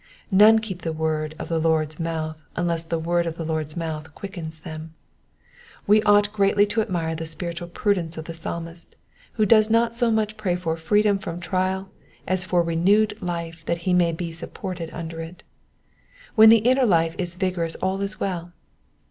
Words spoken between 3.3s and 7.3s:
the Lord's mouth quickens them. We ought greatly to admire the